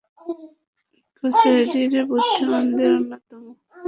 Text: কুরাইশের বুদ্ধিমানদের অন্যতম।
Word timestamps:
কুরাইশের 1.15 1.93
বুদ্ধিমানদের 2.09 2.91
অন্যতম। 2.97 3.43